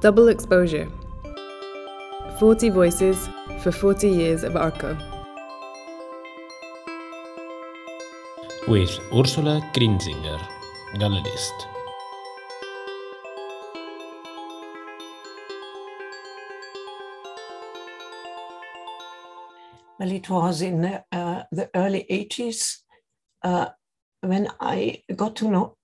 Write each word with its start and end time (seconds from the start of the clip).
Double 0.00 0.28
Exposure 0.28 0.88
40 2.38 2.70
Voices 2.70 3.28
for 3.60 3.72
40 3.72 4.08
Years 4.08 4.44
of 4.44 4.54
ARCO. 4.54 4.96
With 8.68 8.96
Ursula 9.12 9.60
Krinzinger, 9.74 10.40
gallerist. 10.94 11.66
Well, 19.98 20.12
it 20.12 20.30
was 20.30 20.62
in 20.62 20.84
uh, 20.84 21.42
the 21.50 21.70
early 21.74 22.06
80s 22.08 22.82
uh, 23.42 23.70
when 24.20 24.46
I 24.60 25.02
got 25.16 25.34
to 25.36 25.50
know, 25.50 25.77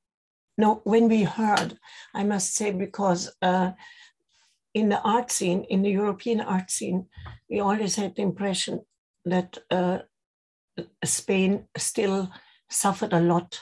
no, 0.57 0.81
when 0.85 1.09
we 1.09 1.25
heard, 1.25 1.79
I 2.15 2.25
must 2.25 2.55
say, 2.55 2.71
because 2.71 3.35
uh, 3.43 3.73
in 4.73 4.89
the 4.89 5.01
art 5.01 5.31
scene, 5.31 5.65
in 5.65 5.83
the 5.83 5.91
European 5.91 6.41
art 6.41 6.71
scene, 6.71 7.07
we 7.51 7.61
always 7.61 7.97
had 7.97 8.15
the 8.15 8.23
impression 8.23 8.85
that 9.25 9.59
uh, 9.71 9.99
Spain 11.05 11.67
still 11.77 12.31
suffered 12.69 13.13
a 13.13 13.21
lot 13.21 13.61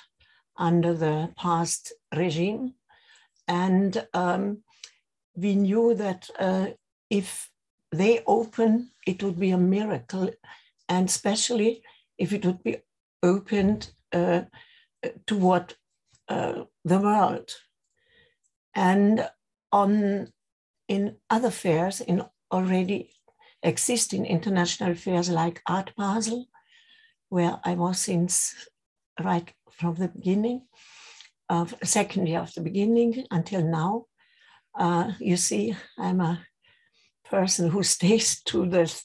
under 0.56 0.94
the 0.94 1.32
past 1.36 1.92
regime. 2.14 2.74
And 3.48 4.06
um, 4.14 4.62
we 5.34 5.54
knew 5.54 5.94
that 5.94 6.28
uh, 6.38 6.68
if 7.10 7.50
they 7.90 8.22
open, 8.26 8.90
it 9.06 9.22
would 9.22 9.38
be 9.38 9.50
a 9.50 9.58
miracle, 9.58 10.30
and 10.88 11.08
especially 11.08 11.82
if 12.18 12.32
it 12.32 12.44
would 12.44 12.62
be 12.62 12.78
opened 13.22 13.92
uh, 14.12 14.42
toward 15.26 15.74
uh, 16.32 16.64
the 16.84 16.98
world. 16.98 17.50
And 18.74 19.28
on 19.70 20.32
in 20.88 21.16
other 21.30 21.50
fairs, 21.50 22.00
in 22.00 22.24
already 22.50 23.10
existing 23.62 24.26
international 24.26 24.94
fairs 24.94 25.28
like 25.30 25.62
Art 25.66 25.92
Basel, 25.96 26.46
where 27.28 27.60
I 27.64 27.74
was 27.74 27.98
since 27.98 28.68
right 29.22 29.52
from 29.70 29.94
the 29.94 30.08
beginning, 30.08 30.62
of 31.48 31.74
second 31.82 32.26
year 32.26 32.40
of 32.40 32.52
the 32.54 32.62
beginning 32.62 33.26
until 33.30 33.62
now. 33.62 34.06
Uh, 34.74 35.12
you 35.20 35.36
see, 35.36 35.76
I'm 35.98 36.20
a 36.20 36.46
person 37.30 37.68
who 37.70 37.82
stays 37.96 38.42
to 38.44 38.66
the, 38.66 39.02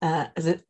uh, 0.00 0.26
the 0.36 0.62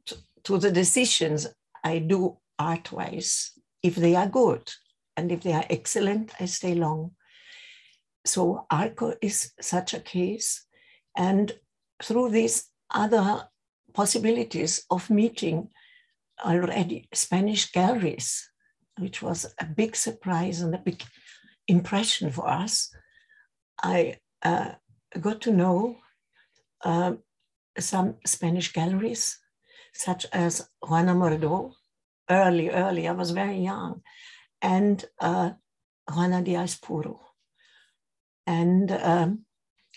to 0.45 0.59
the 0.59 0.73
decisions 0.73 1.47
I 1.85 1.99
do 1.99 2.39
art-wise. 2.59 3.53
If 3.83 3.97
they 3.97 4.15
are 4.15 4.29
good 4.29 4.71
and 5.17 5.31
if 5.33 5.43
they 5.43 5.53
are 5.53 5.65
excellent, 5.71 6.33
I 6.41 6.47
stay 6.47 6.75
long. 6.75 7.13
So 8.25 8.67
ARCO 8.71 9.15
is 9.21 9.53
such 9.61 9.95
a 9.95 10.01
case, 10.01 10.65
and 11.17 11.53
through 12.03 12.31
these 12.31 12.65
other 12.91 13.49
possibilities 13.95 14.85
of 14.91 15.11
meeting 15.11 15.69
already 16.45 17.09
Spanish 17.13 17.71
galleries, 17.73 18.51
which 18.99 19.23
was 19.23 19.55
a 19.61 19.67
big 19.67 19.97
surprise 19.97 20.61
and 20.61 20.75
a 20.75 20.79
big 20.79 21.03
impression 21.69 22.31
for 22.31 22.49
us, 22.49 22.95
I 23.83 24.19
uh, 24.43 24.73
got 25.21 25.41
to 25.43 25.53
know 25.53 25.97
uh, 26.85 27.15
some 27.79 28.17
Spanish 28.27 28.73
galleries, 28.73 29.39
such 29.95 30.27
as 30.33 30.69
Juana 30.83 31.15
Mordo, 31.15 31.73
early, 32.31 32.71
early, 32.71 33.09
I 33.09 33.13
was 33.13 33.31
very 33.31 33.59
young, 33.59 34.03
and 34.63 35.05
uh, 35.21 35.51
Juana 36.09 36.43
de 36.43 36.55
Aizpuru. 36.55 37.19
And 38.47 38.91
um, 38.93 39.45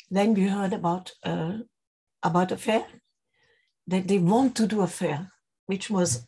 then 0.09 0.33
we 0.33 0.47
heard 0.47 0.73
about, 0.73 1.11
uh, 1.23 1.59
about 2.21 2.51
a 2.51 2.57
fair, 2.57 2.85
that 3.87 4.07
they 4.07 4.19
want 4.19 4.55
to 4.55 4.67
do 4.67 4.81
a 4.81 4.87
fair, 4.87 5.31
which 5.67 5.89
was, 5.89 6.27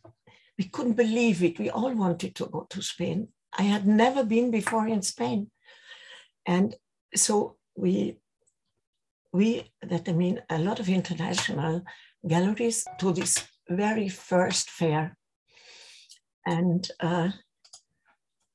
we 0.57 0.65
couldn't 0.65 0.93
believe 0.93 1.43
it. 1.43 1.59
We 1.59 1.69
all 1.69 1.93
wanted 1.93 2.35
to 2.35 2.45
go 2.45 2.67
to 2.69 2.81
Spain. 2.81 3.29
I 3.57 3.63
had 3.63 3.87
never 3.87 4.23
been 4.23 4.51
before 4.51 4.87
in 4.87 5.01
Spain. 5.01 5.51
And 6.45 6.75
so 7.15 7.57
we 7.75 8.19
we, 9.33 9.71
that 9.81 10.09
I 10.09 10.13
mean, 10.13 10.41
a 10.49 10.57
lot 10.57 10.79
of 10.79 10.89
international 10.89 11.83
galleries 12.27 12.85
to 12.99 13.11
this 13.11 13.47
very 13.69 14.09
first 14.09 14.69
fair. 14.69 15.17
And 16.45 16.89
uh, 16.99 17.29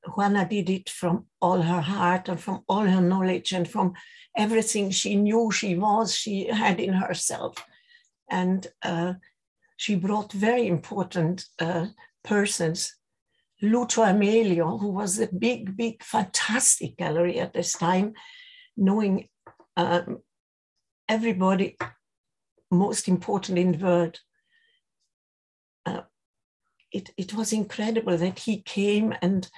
Juana 0.07 0.47
did 0.47 0.69
it 0.69 0.89
from 0.89 1.25
all 1.41 1.61
her 1.61 1.81
heart 1.81 2.29
and 2.29 2.39
from 2.39 2.63
all 2.67 2.81
her 2.81 3.01
knowledge 3.01 3.51
and 3.53 3.67
from 3.67 3.93
everything 4.35 4.91
she 4.91 5.15
knew 5.15 5.51
she 5.51 5.75
was, 5.75 6.15
she 6.15 6.47
had 6.47 6.79
in 6.79 6.93
herself. 6.93 7.55
And 8.29 8.67
uh, 8.81 9.13
she 9.77 9.95
brought 9.95 10.33
very 10.33 10.67
important 10.67 11.45
uh, 11.59 11.87
persons. 12.23 12.95
Lucio 13.61 14.03
Amelio, 14.03 14.79
who 14.79 14.89
was 14.89 15.19
a 15.19 15.27
big, 15.27 15.77
big, 15.77 16.03
fantastic 16.03 16.97
gallery 16.97 17.39
at 17.39 17.53
this 17.53 17.73
time, 17.73 18.13
knowing 18.75 19.29
um, 19.77 20.19
everybody 21.07 21.77
most 22.71 23.07
important 23.07 23.57
in 23.57 23.73
the 23.73 23.77
world. 23.77 24.19
Uh, 25.85 26.01
it, 26.91 27.11
it 27.17 27.33
was 27.33 27.53
incredible 27.53 28.17
that 28.17 28.39
he 28.39 28.61
came 28.61 29.13
and 29.21 29.49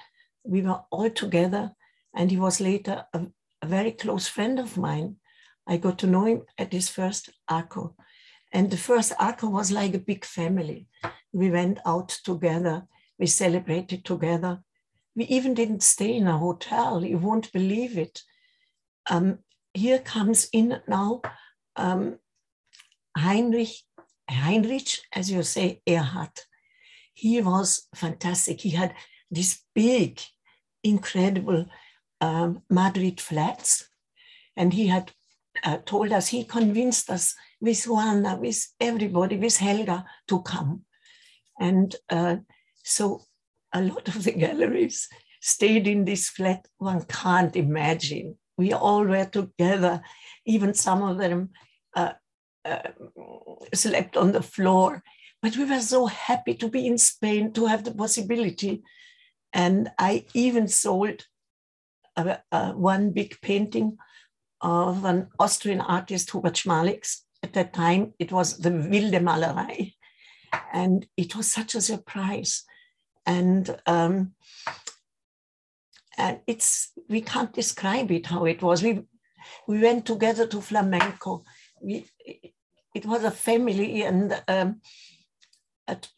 we 0.46 0.62
were 0.62 0.80
all 0.90 1.10
together 1.10 1.72
and 2.14 2.30
he 2.30 2.36
was 2.36 2.60
later 2.60 3.04
a, 3.12 3.26
a 3.62 3.66
very 3.66 3.92
close 3.92 4.26
friend 4.26 4.58
of 4.58 4.76
mine. 4.76 5.16
I 5.66 5.76
got 5.76 5.98
to 6.00 6.06
know 6.06 6.24
him 6.24 6.42
at 6.58 6.72
his 6.72 6.88
first 6.88 7.30
ARCO. 7.48 7.96
And 8.52 8.70
the 8.70 8.76
first 8.76 9.12
ARCO 9.18 9.48
was 9.48 9.70
like 9.70 9.94
a 9.94 9.98
big 9.98 10.24
family. 10.24 10.86
We 11.32 11.50
went 11.50 11.78
out 11.84 12.08
together, 12.08 12.86
we 13.18 13.26
celebrated 13.26 14.04
together. 14.04 14.62
We 15.14 15.24
even 15.24 15.54
didn't 15.54 15.82
stay 15.82 16.14
in 16.14 16.26
a 16.26 16.38
hotel, 16.38 17.04
you 17.04 17.18
won't 17.18 17.52
believe 17.52 17.98
it. 17.98 18.22
Um, 19.10 19.38
here 19.74 19.98
comes 19.98 20.48
in 20.52 20.80
now 20.88 21.22
um, 21.76 22.18
Heinrich, 23.16 23.82
Heinrich, 24.28 24.98
as 25.12 25.30
you 25.30 25.42
say, 25.42 25.80
Ehrhardt. 25.86 26.40
He 27.14 27.40
was 27.40 27.88
fantastic. 27.94 28.60
He 28.60 28.70
had 28.70 28.94
this 29.30 29.62
big, 29.74 30.20
incredible 30.88 31.66
um, 32.20 32.62
Madrid 32.70 33.20
flats, 33.20 33.88
and 34.56 34.72
he 34.72 34.86
had 34.86 35.12
uh, 35.64 35.78
told 35.84 36.12
us, 36.12 36.28
he 36.28 36.44
convinced 36.44 37.10
us 37.10 37.34
with 37.60 37.84
Juana, 37.84 38.36
with 38.36 38.66
everybody, 38.80 39.36
with 39.36 39.56
Helga 39.56 40.04
to 40.28 40.42
come. 40.42 40.82
And 41.58 41.94
uh, 42.10 42.36
so 42.82 43.22
a 43.72 43.80
lot 43.82 44.08
of 44.08 44.24
the 44.24 44.32
galleries 44.32 45.08
stayed 45.40 45.86
in 45.86 46.04
this 46.04 46.28
flat. 46.28 46.66
One 46.78 47.02
can't 47.02 47.56
imagine. 47.56 48.36
We 48.58 48.72
all 48.72 49.04
were 49.04 49.26
together, 49.26 50.02
even 50.44 50.74
some 50.74 51.02
of 51.02 51.18
them 51.18 51.50
uh, 51.94 52.12
uh, 52.64 52.90
slept 53.74 54.16
on 54.16 54.32
the 54.32 54.42
floor. 54.42 55.02
But 55.42 55.56
we 55.56 55.64
were 55.64 55.80
so 55.80 56.06
happy 56.06 56.54
to 56.54 56.68
be 56.68 56.86
in 56.86 56.98
Spain, 56.98 57.52
to 57.52 57.66
have 57.66 57.84
the 57.84 57.94
possibility. 57.94 58.82
And 59.52 59.90
I 59.98 60.26
even 60.34 60.68
sold 60.68 61.24
uh, 62.16 62.36
uh, 62.52 62.72
one 62.72 63.10
big 63.12 63.40
painting 63.40 63.98
of 64.60 65.04
an 65.04 65.28
Austrian 65.38 65.80
artist, 65.80 66.30
Hubert 66.30 66.54
Schmalix. 66.54 67.22
At 67.42 67.52
that 67.52 67.72
time, 67.72 68.14
it 68.18 68.32
was 68.32 68.58
the 68.58 68.70
Wilde 68.70 69.22
Malerei. 69.22 69.94
And 70.72 71.06
it 71.16 71.36
was 71.36 71.50
such 71.52 71.74
a 71.74 71.80
surprise. 71.80 72.64
And 73.24 73.76
um, 73.86 74.32
and 76.16 76.40
it's 76.46 76.92
we 77.08 77.20
can't 77.20 77.52
describe 77.52 78.10
it 78.10 78.26
how 78.26 78.46
it 78.46 78.62
was. 78.62 78.82
We 78.82 79.02
we 79.68 79.80
went 79.80 80.06
together 80.06 80.46
to 80.46 80.60
flamenco 80.60 81.44
we, 81.80 82.06
it 82.94 83.06
was 83.06 83.24
a 83.24 83.30
family 83.30 84.02
and 84.02 84.42
um, 84.48 84.80
at, 85.86 86.08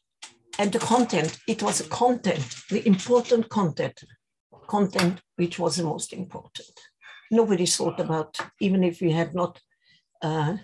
and 0.58 0.72
the 0.72 0.78
content, 0.80 1.38
it 1.46 1.62
was 1.62 1.80
a 1.80 1.88
content, 1.88 2.56
the 2.68 2.86
important 2.86 3.48
content, 3.48 4.02
content 4.66 5.20
which 5.36 5.58
was 5.58 5.76
the 5.76 5.84
most 5.84 6.12
important. 6.12 6.68
Nobody 7.30 7.66
thought 7.66 8.00
about, 8.00 8.36
even 8.60 8.82
if 8.82 9.00
we 9.00 9.12
had 9.12 9.34
not 9.34 9.60
uh, 10.20 10.56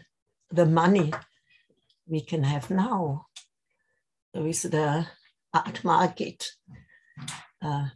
the 0.51 0.67
money 0.67 1.13
we 2.07 2.21
can 2.21 2.43
have 2.43 2.71
now 2.71 3.27
with 4.35 4.63
the 4.63 5.07
art 5.53 5.85
market, 5.85 6.49
uh, 7.63 7.87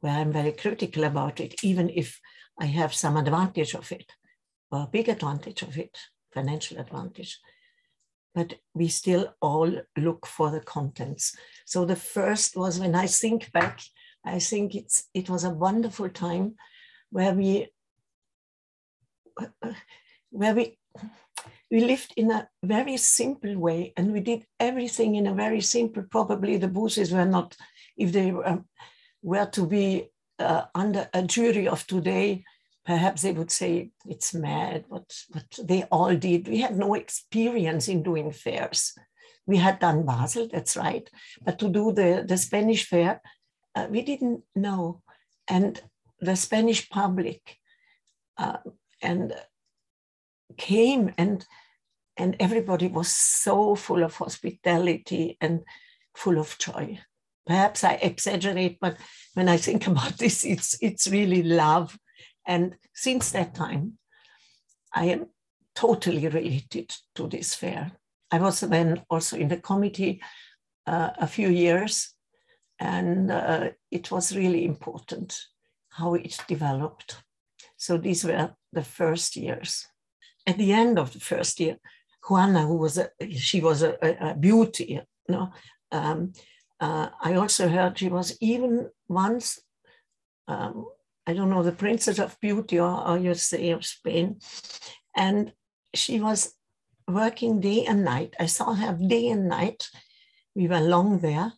where 0.00 0.12
I'm 0.12 0.32
very 0.32 0.52
critical 0.52 1.04
about 1.04 1.40
it, 1.40 1.64
even 1.64 1.88
if 1.88 2.20
I 2.60 2.66
have 2.66 2.92
some 2.92 3.16
advantage 3.16 3.74
of 3.74 3.90
it, 3.90 4.12
or 4.70 4.82
a 4.82 4.90
big 4.92 5.08
advantage 5.08 5.62
of 5.62 5.78
it 5.78 5.96
financial 6.32 6.78
advantage. 6.78 7.38
But 8.34 8.54
we 8.74 8.88
still 8.88 9.34
all 9.42 9.70
look 9.96 10.26
for 10.26 10.50
the 10.50 10.60
contents. 10.60 11.36
So 11.66 11.84
the 11.84 11.96
first 11.96 12.56
was 12.56 12.80
when 12.80 12.94
I 12.94 13.06
think 13.06 13.52
back, 13.52 13.80
I 14.24 14.38
think 14.38 14.74
it's 14.74 15.08
it 15.12 15.28
was 15.28 15.44
a 15.44 15.50
wonderful 15.50 16.08
time 16.08 16.54
where 17.10 17.34
we 17.34 17.68
where 20.30 20.54
we 20.54 20.78
we 21.70 21.80
lived 21.80 22.12
in 22.16 22.30
a 22.30 22.48
very 22.62 22.96
simple 22.96 23.58
way 23.58 23.92
and 23.96 24.12
we 24.12 24.20
did 24.20 24.44
everything 24.60 25.14
in 25.14 25.26
a 25.26 25.34
very 25.34 25.60
simple 25.60 26.02
probably 26.02 26.58
the 26.58 26.68
booths 26.68 27.10
were 27.10 27.24
not 27.24 27.56
if 27.96 28.12
they 28.12 28.30
were, 28.30 28.62
were 29.22 29.46
to 29.46 29.66
be 29.66 30.10
uh, 30.38 30.64
under 30.74 31.08
a 31.14 31.22
jury 31.22 31.66
of 31.68 31.86
today 31.86 32.44
perhaps 32.84 33.22
they 33.22 33.32
would 33.32 33.50
say 33.50 33.90
it's 34.06 34.34
mad 34.34 34.84
what 34.88 35.12
what 35.30 35.46
they 35.62 35.84
all 35.84 36.14
did. 36.16 36.48
We 36.48 36.60
had 36.60 36.76
no 36.76 36.94
experience 36.94 37.88
in 37.88 38.02
doing 38.02 38.32
fairs. 38.32 38.92
We 39.46 39.56
had 39.56 39.78
done 39.78 40.04
basel 40.04 40.48
that's 40.50 40.76
right. 40.76 41.08
But 41.44 41.58
to 41.60 41.68
do 41.68 41.92
the 41.92 42.24
the 42.26 42.36
spanish 42.36 42.86
fair 42.86 43.20
uh, 43.74 43.86
we 43.90 44.02
didn't 44.02 44.42
know. 44.54 45.02
And 45.48 45.80
the 46.20 46.36
spanish 46.36 46.88
public 46.88 47.56
uh, 48.38 48.58
and 49.00 49.32
came 50.56 51.12
and 51.18 51.44
and 52.16 52.36
everybody 52.38 52.88
was 52.88 53.08
so 53.08 53.74
full 53.74 54.02
of 54.02 54.16
hospitality 54.16 55.38
and 55.40 55.62
full 56.14 56.38
of 56.38 56.56
joy. 56.58 56.98
Perhaps 57.44 57.82
i 57.82 57.94
exaggerate 57.94 58.78
but 58.80 58.96
when 59.34 59.48
i 59.48 59.56
think 59.56 59.86
about 59.92 60.16
this 60.18 60.44
it's 60.44 60.76
it's 60.80 61.08
really 61.08 61.42
love 61.42 61.98
and 62.46 62.74
since 62.94 63.30
that 63.30 63.54
time 63.54 63.98
i 64.94 65.04
am 65.04 65.26
totally 65.74 66.28
related 66.28 66.90
to 67.14 67.28
this 67.28 67.54
fair. 67.54 67.92
I 68.30 68.38
was 68.38 68.60
then 68.60 69.02
also 69.10 69.36
in 69.36 69.48
the 69.48 69.58
committee 69.58 70.20
uh, 70.86 71.10
a 71.18 71.26
few 71.26 71.48
years 71.48 72.14
and 72.78 73.30
uh, 73.30 73.70
it 73.90 74.10
was 74.10 74.36
really 74.36 74.64
important 74.64 75.38
how 75.90 76.14
it 76.14 76.38
developed. 76.48 77.22
So 77.76 77.98
these 77.98 78.24
were 78.24 78.54
the 78.72 78.82
first 78.82 79.36
years. 79.36 79.86
At 80.46 80.58
the 80.58 80.72
end 80.72 80.98
of 80.98 81.12
the 81.12 81.20
first 81.20 81.60
year, 81.60 81.76
Juana, 82.28 82.66
who 82.66 82.76
was 82.76 82.98
a, 82.98 83.10
she 83.30 83.60
was 83.60 83.82
a, 83.82 83.96
a 84.02 84.34
beauty, 84.34 85.00
you 85.28 85.34
know, 85.34 85.52
um, 85.90 86.32
uh, 86.80 87.08
I 87.20 87.34
also 87.34 87.68
heard 87.68 87.98
she 87.98 88.08
was 88.08 88.36
even 88.40 88.88
once, 89.08 89.60
um, 90.48 90.86
I 91.26 91.34
don't 91.34 91.50
know, 91.50 91.62
the 91.62 91.72
Princess 91.72 92.18
of 92.18 92.38
Beauty 92.40 92.80
or, 92.80 93.08
or 93.08 93.18
you 93.18 93.34
say 93.34 93.70
of 93.70 93.84
Spain, 93.84 94.40
and 95.16 95.52
she 95.94 96.20
was 96.20 96.54
working 97.06 97.60
day 97.60 97.84
and 97.84 98.04
night. 98.04 98.34
I 98.40 98.46
saw 98.46 98.74
her 98.74 98.98
day 99.00 99.28
and 99.28 99.48
night. 99.48 99.88
We 100.54 100.68
were 100.68 100.80
long 100.80 101.20
there, 101.20 101.52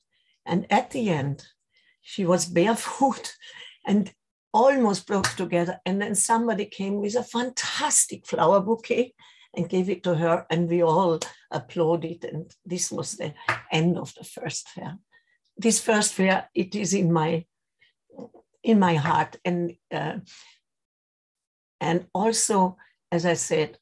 and 0.44 0.66
at 0.70 0.90
the 0.90 1.10
end, 1.10 1.46
she 2.02 2.26
was 2.26 2.46
barefoot 2.46 3.34
and 3.86 4.12
almost 4.52 5.06
broke 5.06 5.30
together. 5.30 5.80
And 5.84 6.00
then 6.00 6.14
somebody 6.14 6.66
came 6.66 7.00
with 7.00 7.16
a 7.16 7.24
fantastic 7.24 8.26
flower 8.26 8.60
bouquet 8.60 9.14
and 9.54 9.68
gave 9.68 9.88
it 9.88 10.02
to 10.04 10.14
her, 10.14 10.46
and 10.50 10.68
we 10.68 10.82
all 10.82 11.18
applauded. 11.50 12.24
And 12.24 12.50
this 12.66 12.90
was 12.90 13.12
the 13.12 13.34
end 13.72 13.96
of 13.98 14.14
the 14.14 14.24
first 14.24 14.68
fair. 14.68 14.98
This 15.56 15.80
first 15.80 16.12
fair, 16.12 16.50
it 16.54 16.74
is 16.74 16.92
in 16.92 17.12
my 17.12 17.46
in 18.64 18.78
my 18.78 18.94
heart, 18.94 19.36
and 19.44 19.76
uh, 19.92 20.18
and 21.80 22.06
also, 22.12 22.76
as 23.12 23.24
I 23.26 23.34
said, 23.34 23.78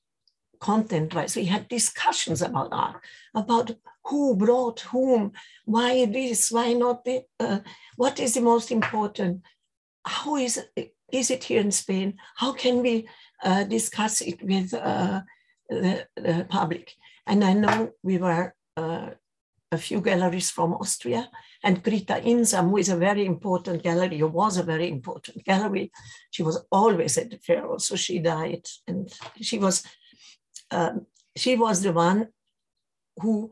content-wise, 0.60 1.36
we 1.36 1.44
had 1.44 1.68
discussions 1.68 2.42
about 2.42 2.72
art, 2.72 3.00
about 3.34 3.70
who 4.04 4.36
brought 4.36 4.80
whom, 4.80 5.32
why 5.64 6.04
this, 6.06 6.50
why 6.50 6.72
not 6.72 7.04
this, 7.04 7.22
uh, 7.38 7.60
what 7.96 8.18
is 8.18 8.34
the 8.34 8.40
most 8.40 8.70
important 8.70 9.42
how 10.04 10.36
is 10.36 10.60
is 11.12 11.30
it 11.30 11.44
here 11.44 11.60
in 11.60 11.70
Spain? 11.70 12.14
How 12.36 12.52
can 12.52 12.82
we 12.82 13.08
uh, 13.42 13.64
discuss 13.64 14.20
it 14.20 14.42
with 14.42 14.72
uh, 14.72 15.20
the, 15.68 16.06
the, 16.16 16.46
public? 16.48 16.94
And 17.26 17.44
I 17.44 17.52
know 17.52 17.92
we 18.02 18.18
were 18.18 18.54
uh, 18.76 19.10
a 19.72 19.78
few 19.78 20.00
galleries 20.00 20.50
from 20.50 20.74
Austria, 20.74 21.28
and 21.64 21.82
Grita 21.82 22.22
Insam, 22.24 22.70
who 22.70 22.76
is 22.76 22.88
a 22.88 22.96
very 22.96 23.24
important 23.26 23.82
gallery, 23.82 24.20
or 24.22 24.28
was 24.28 24.58
a 24.58 24.62
very 24.62 24.88
important 24.88 25.44
gallery, 25.44 25.90
she 26.30 26.42
was 26.42 26.64
always 26.70 27.18
at 27.18 27.30
the 27.30 27.38
fair. 27.38 27.66
Also, 27.66 27.96
she 27.96 28.18
died, 28.18 28.66
and 28.86 29.12
she 29.40 29.58
was 29.58 29.84
um, 30.70 31.06
she 31.36 31.56
was 31.56 31.82
the 31.82 31.92
one 31.92 32.28
who 33.20 33.50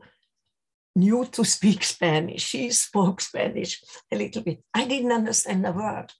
knew 0.95 1.25
to 1.25 1.43
speak 1.43 1.83
Spanish. 1.83 2.43
She 2.43 2.69
spoke 2.71 3.21
Spanish 3.21 3.81
a 4.11 4.15
little 4.15 4.43
bit. 4.43 4.63
I 4.73 4.85
didn't 4.85 5.11
understand 5.11 5.65
a 5.65 5.71
word 5.71 6.11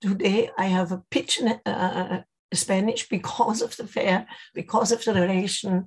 today 0.00 0.50
I 0.56 0.66
have 0.66 0.92
a 0.92 1.02
pitch 1.10 1.40
in 1.40 1.48
uh, 1.64 2.22
Spanish 2.52 3.08
because 3.08 3.62
of 3.62 3.76
the 3.76 3.86
fair, 3.86 4.26
because 4.54 4.92
of 4.92 5.04
the 5.04 5.14
relation 5.14 5.86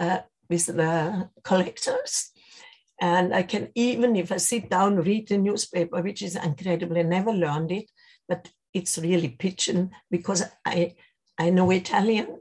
uh, 0.00 0.20
with 0.48 0.66
the 0.66 1.30
collectors. 1.42 2.30
And 3.00 3.34
I 3.34 3.42
can 3.42 3.70
even, 3.74 4.16
if 4.16 4.30
I 4.30 4.36
sit 4.36 4.70
down, 4.70 4.96
read 4.96 5.28
the 5.28 5.38
newspaper, 5.38 6.00
which 6.00 6.22
is 6.22 6.36
incredible. 6.36 6.98
I 6.98 7.02
never 7.02 7.32
learned 7.32 7.72
it, 7.72 7.90
but 8.28 8.48
it's 8.72 8.98
really 8.98 9.30
pitching 9.30 9.90
because 10.10 10.42
I, 10.64 10.94
I 11.38 11.50
know 11.50 11.70
Italian. 11.70 12.40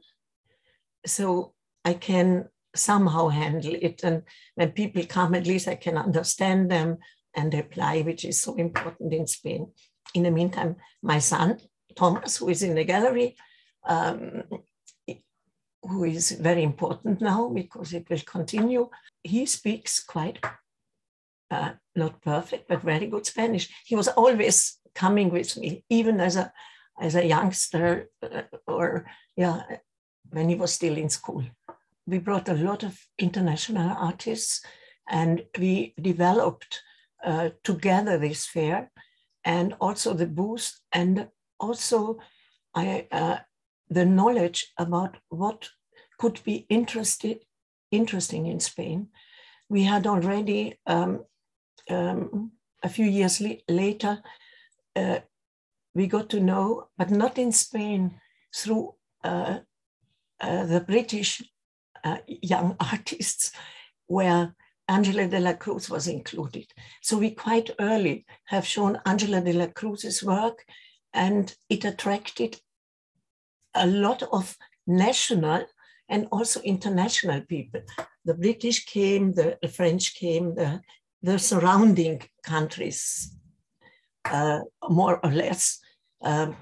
So 1.05 1.53
I 1.83 1.95
can 1.95 2.49
somehow 2.75 3.27
handle 3.29 3.75
it. 3.75 4.03
And 4.03 4.23
when 4.55 4.71
people 4.71 5.03
come, 5.07 5.35
at 5.35 5.47
least 5.47 5.67
I 5.67 5.75
can 5.75 5.97
understand 5.97 6.71
them 6.71 6.97
and 7.35 7.53
reply, 7.53 8.01
which 8.01 8.23
is 8.23 8.41
so 8.41 8.55
important 8.55 9.13
in 9.13 9.27
Spain 9.27 9.67
in 10.13 10.23
the 10.23 10.31
meantime, 10.31 10.75
my 11.01 11.19
son, 11.19 11.59
Thomas, 11.95 12.37
who 12.37 12.49
is 12.49 12.63
in 12.63 12.75
the 12.75 12.83
gallery, 12.83 13.35
um, 13.87 14.43
who 15.83 16.05
is 16.05 16.31
very 16.31 16.63
important 16.63 17.21
now 17.21 17.49
because 17.49 17.93
it 17.93 18.09
will 18.09 18.21
continue, 18.25 18.89
he 19.23 19.45
speaks 19.45 20.03
quite, 20.03 20.39
uh, 21.51 21.71
not 21.95 22.21
perfect, 22.21 22.67
but 22.67 22.81
very 22.81 23.07
good 23.07 23.25
Spanish. 23.25 23.69
He 23.85 23.95
was 23.95 24.07
always 24.07 24.79
coming 24.95 25.29
with 25.29 25.57
me, 25.57 25.83
even 25.89 26.19
as 26.19 26.35
a, 26.35 26.51
as 26.99 27.15
a 27.15 27.25
youngster 27.25 28.09
uh, 28.21 28.43
or, 28.67 29.05
yeah, 29.35 29.63
when 30.29 30.49
he 30.49 30.55
was 30.55 30.73
still 30.73 30.97
in 30.97 31.09
school. 31.09 31.43
We 32.07 32.19
brought 32.19 32.49
a 32.49 32.53
lot 32.53 32.83
of 32.83 32.99
international 33.17 33.95
artists 33.97 34.65
and 35.09 35.45
we 35.57 35.93
developed 36.01 36.81
uh, 37.23 37.49
together 37.63 38.17
this 38.17 38.45
fair 38.45 38.91
and 39.45 39.75
also 39.79 40.13
the 40.13 40.27
boost 40.27 40.81
and 40.91 41.27
also 41.59 42.19
I, 42.75 43.07
uh, 43.11 43.37
the 43.89 44.05
knowledge 44.05 44.73
about 44.77 45.17
what 45.29 45.69
could 46.17 46.43
be 46.43 46.65
interested, 46.69 47.39
interesting 47.91 48.47
in 48.47 48.59
Spain. 48.59 49.07
We 49.69 49.83
had 49.83 50.07
already 50.07 50.79
um, 50.85 51.25
um, 51.89 52.51
a 52.81 52.89
few 52.89 53.05
years 53.05 53.41
later, 53.69 54.21
uh, 54.95 55.19
we 55.95 56.07
got 56.07 56.29
to 56.29 56.39
know, 56.39 56.87
but 56.97 57.11
not 57.11 57.37
in 57.37 57.51
Spain, 57.51 58.19
through 58.55 58.93
uh, 59.23 59.59
uh 60.41 60.65
the 60.65 60.81
British 60.81 61.41
uh, 62.03 62.17
young 62.27 62.75
artists, 62.91 63.51
where 64.07 64.55
Angela 64.87 65.27
de 65.27 65.39
la 65.39 65.53
Cruz 65.53 65.89
was 65.89 66.07
included. 66.07 66.67
So 67.01 67.17
we 67.17 67.31
quite 67.31 67.69
early 67.79 68.25
have 68.45 68.67
shown 68.67 68.99
Angela 69.05 69.41
de 69.41 69.53
la 69.53 69.67
Cruz's 69.67 70.23
work 70.23 70.65
and 71.13 71.55
it 71.69 71.85
attracted 71.85 72.59
a 73.73 73.87
lot 73.87 74.23
of 74.31 74.57
national 74.85 75.65
and 76.09 76.27
also 76.31 76.61
international 76.61 77.41
people. 77.41 77.81
The 78.25 78.33
British 78.33 78.85
came, 78.85 79.33
the, 79.33 79.57
French 79.67 80.15
came, 80.15 80.55
the, 80.55 80.81
the 81.21 81.39
surrounding 81.39 82.21
countries, 82.43 83.35
uh, 84.25 84.59
more 84.89 85.19
or 85.23 85.31
less. 85.31 85.79
Um, 86.21 86.55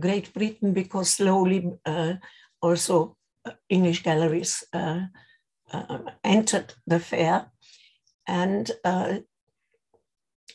Great 0.00 0.32
Britain, 0.32 0.72
because 0.72 1.10
slowly 1.10 1.70
uh, 1.84 2.14
also 2.62 3.16
uh, 3.44 3.52
English 3.68 4.02
galleries 4.02 4.64
uh, 4.72 5.00
uh, 5.72 5.98
entered 6.24 6.74
the 6.86 6.98
fair. 6.98 7.50
And 8.26 8.70
uh, 8.84 9.18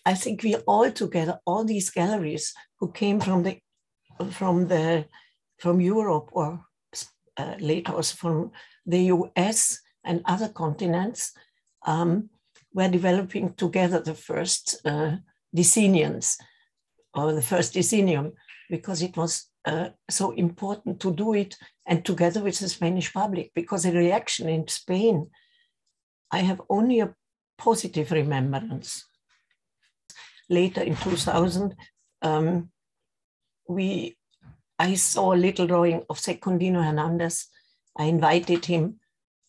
I 0.06 0.14
think 0.16 0.42
we 0.42 0.56
all 0.56 0.92
together, 0.92 1.40
all 1.46 1.66
these 1.66 1.90
galleries 1.90 2.54
who 2.80 2.92
came 2.92 3.20
from 3.20 3.44
the 3.44 3.60
from 4.32 4.68
the 4.68 5.06
from 5.60 5.80
Europe 5.82 6.30
or 6.32 6.67
uh, 7.38 7.56
later 7.60 7.94
also 7.94 8.16
from 8.16 8.52
the 8.86 9.06
US 9.06 9.80
and 10.04 10.22
other 10.26 10.50
continents, 10.50 11.34
um, 11.86 12.30
were 12.74 12.90
developing 12.90 13.54
together 13.54 14.00
the 14.00 14.14
first 14.14 14.78
uh, 14.86 15.16
decenniums 15.56 16.38
or 17.14 17.34
the 17.34 17.42
first 17.42 17.74
decennium 17.74 18.34
because 18.70 19.02
it 19.02 19.16
was 19.18 19.48
uh, 19.66 19.90
so 20.10 20.32
important 20.32 21.00
to 21.00 21.14
do 21.14 21.34
it 21.34 21.56
and 21.86 22.06
together 22.06 22.42
with 22.42 22.60
the 22.60 22.70
Spanish 22.70 23.14
public 23.14 23.52
because 23.56 23.84
the 23.84 23.92
reaction 23.92 24.50
in 24.50 24.68
Spain, 24.68 25.30
I 26.32 26.40
have 26.40 26.62
only 26.70 27.00
a 27.00 27.14
positive 27.58 28.12
remembrance. 28.12 29.06
Later 30.50 30.82
in 30.82 30.96
2000, 30.96 31.76
um, 32.22 32.70
we 33.68 34.17
I 34.80 34.96
saw 34.96 35.34
a 35.34 35.36
little 35.36 35.68
drawing 35.68 36.04
of 36.10 36.20
Secundino 36.20 36.84
Hernandez. 36.84 37.48
I 37.98 38.06
invited 38.06 38.66
him 38.66 39.00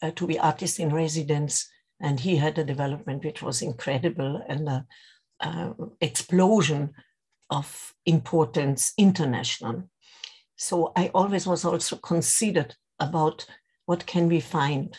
uh, 0.02 0.10
to 0.12 0.26
be 0.26 0.38
artist 0.38 0.80
in 0.80 0.94
residence, 0.94 1.68
and 2.00 2.20
he 2.20 2.36
had 2.36 2.58
a 2.58 2.64
development 2.64 3.24
which 3.24 3.42
was 3.42 3.62
incredible 3.62 4.42
and 4.48 4.68
an 5.40 5.74
explosion 6.00 6.94
of 7.50 7.94
importance 8.06 8.92
international. 8.96 9.90
So 10.56 10.92
I 10.96 11.10
always 11.14 11.46
was 11.46 11.64
also 11.64 11.96
considered 11.96 12.74
about 12.98 13.46
what 13.86 14.06
can 14.06 14.28
we 14.28 14.40
find. 14.40 14.96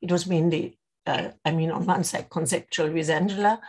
It 0.00 0.10
was 0.10 0.26
mainly, 0.26 0.78
uh, 1.06 1.28
I 1.44 1.52
mean, 1.52 1.70
on 1.70 1.86
one 1.86 2.04
side 2.04 2.30
conceptual 2.30 2.90
with 2.90 3.10
Angela 3.10 3.60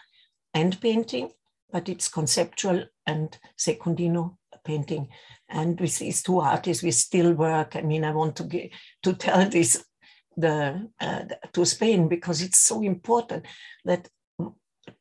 and 0.54 0.80
painting, 0.80 1.32
but 1.74 1.90
it's 1.90 2.08
conceptual 2.08 2.86
and 3.08 3.38
Secundino 3.58 4.38
painting. 4.64 5.10
And 5.50 5.80
with 5.82 5.98
these 6.00 6.22
two 6.22 6.40
artists, 6.40 6.84
we 6.84 6.92
still 6.92 7.34
work. 7.34 7.76
I 7.76 7.82
mean, 7.82 8.06
I 8.06 8.12
want 8.12 8.36
to 8.38 8.44
get, 8.44 8.72
to 9.02 9.14
tell 9.14 9.50
this 9.50 9.84
the 10.38 10.90
uh, 11.00 11.26
to 11.52 11.66
Spain 11.66 12.08
because 12.08 12.42
it's 12.42 12.60
so 12.60 12.82
important 12.82 13.46
that 13.86 14.08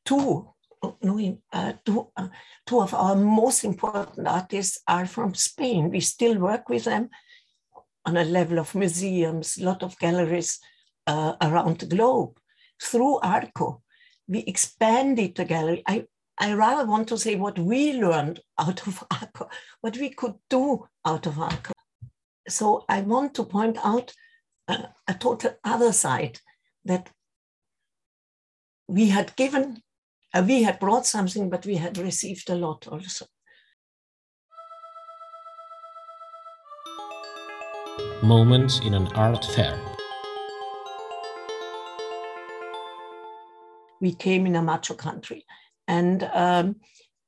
two 0.04 0.48
uh, 0.82 1.72
two, 1.84 2.08
uh, 2.16 2.28
two 2.66 2.80
of 2.80 2.92
our 2.92 3.14
most 3.14 3.64
important 3.64 4.26
artists 4.26 4.80
are 4.88 5.06
from 5.06 5.34
Spain. 5.34 5.90
We 5.90 6.00
still 6.00 6.38
work 6.38 6.68
with 6.68 6.84
them 6.84 7.08
on 8.04 8.16
a 8.16 8.24
level 8.24 8.58
of 8.58 8.74
museums, 8.74 9.58
a 9.58 9.64
lot 9.64 9.82
of 9.84 9.98
galleries 10.00 10.58
uh, 11.06 11.34
around 11.40 11.78
the 11.78 11.86
globe. 11.86 12.36
Through 12.82 13.20
ARCO, 13.20 13.80
we 14.26 14.40
expanded 14.40 15.36
the 15.36 15.44
gallery. 15.44 15.84
I, 15.86 16.06
I 16.42 16.54
rather 16.54 16.84
want 16.84 17.06
to 17.08 17.18
say 17.18 17.36
what 17.36 17.56
we 17.56 17.92
learned 17.92 18.40
out 18.58 18.84
of 18.88 19.04
ARCO, 19.12 19.48
what 19.80 19.96
we 19.96 20.10
could 20.10 20.34
do 20.50 20.88
out 21.06 21.26
of 21.26 21.38
ARCO. 21.38 21.72
So 22.48 22.84
I 22.88 23.02
want 23.02 23.34
to 23.34 23.44
point 23.44 23.78
out 23.84 24.12
uh, 24.66 24.86
a 25.06 25.14
total 25.14 25.54
other 25.62 25.92
side 25.92 26.40
that 26.84 27.10
we 28.88 29.10
had 29.10 29.36
given 29.36 29.82
uh, 30.34 30.42
we 30.44 30.64
had 30.64 30.80
brought 30.80 31.06
something, 31.06 31.48
but 31.48 31.64
we 31.64 31.76
had 31.76 31.96
received 31.98 32.50
a 32.50 32.56
lot 32.56 32.88
also. 32.88 33.26
Moments 38.20 38.80
in 38.80 38.94
an 38.94 39.06
art 39.08 39.44
fair. 39.44 39.78
We 44.00 44.14
came 44.14 44.46
in 44.46 44.56
a 44.56 44.62
macho 44.62 44.94
country, 44.94 45.44
and 45.96 46.18
um, 46.44 46.76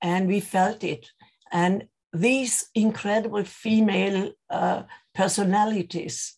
and 0.01 0.29
we 0.29 0.41
felt 0.41 0.85
it. 0.85 1.05
And 1.53 1.89
these 2.13 2.55
incredible 2.75 3.45
female 3.45 4.33
uh, 4.51 4.83
personalities, 5.15 6.35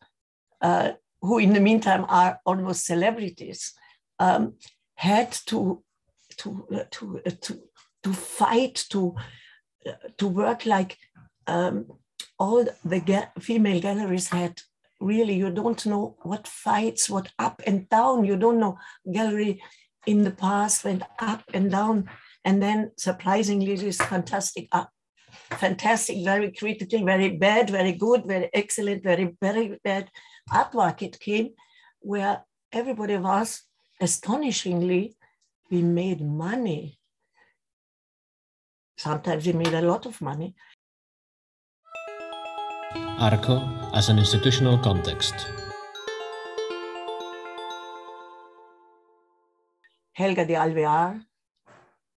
uh, 0.60 0.92
who 1.20 1.38
in 1.38 1.52
the 1.52 1.60
meantime 1.68 2.04
are 2.08 2.40
almost 2.44 2.86
celebrities, 2.86 3.74
um, 4.18 4.54
had 4.94 5.32
to 5.46 5.82
to 6.38 6.48
to 6.90 7.20
to 7.44 7.60
to 8.02 8.12
fight 8.12 8.76
to 8.90 9.14
to 10.18 10.28
work 10.28 10.66
like 10.66 10.96
um, 11.46 11.86
all 12.38 12.64
the 12.84 13.00
ga- 13.00 13.32
female 13.40 13.80
galleries 13.80 14.28
had 14.28 14.60
really 15.00 15.34
you 15.34 15.50
don't 15.50 15.84
know 15.86 16.16
what 16.22 16.48
fights 16.48 17.10
what 17.10 17.28
up 17.38 17.62
and 17.66 17.88
down 17.88 18.24
you 18.24 18.36
don't 18.36 18.58
know 18.58 18.78
gallery 19.12 19.62
in 20.06 20.22
the 20.22 20.30
past 20.30 20.84
went 20.84 21.02
up 21.18 21.42
and 21.52 21.70
down 21.70 22.08
and 22.44 22.62
then 22.62 22.90
surprisingly 22.96 23.76
this 23.76 23.98
fantastic 23.98 24.68
up 24.72 24.90
fantastic 25.50 26.24
very 26.24 26.52
critical 26.52 27.04
very 27.04 27.36
bad 27.36 27.70
very 27.70 27.92
good 27.92 28.24
very 28.26 28.48
excellent 28.54 29.02
very 29.02 29.36
very 29.40 29.78
bad 29.84 30.08
art 30.52 30.72
market 30.74 31.18
came 31.20 31.50
where 32.00 32.44
everybody 32.72 33.16
was 33.16 33.62
astonishingly 34.00 35.16
we 35.70 35.82
made 35.82 36.20
money. 36.20 36.98
Sometimes 38.96 39.46
we 39.46 39.52
made 39.52 39.74
a 39.74 39.82
lot 39.82 40.06
of 40.06 40.20
money. 40.20 40.54
ARCO 43.18 43.90
as 43.94 44.08
an 44.08 44.18
institutional 44.18 44.78
context. 44.78 45.34
Helga 50.16 50.46
de 50.46 50.54
Alvear 50.54 51.22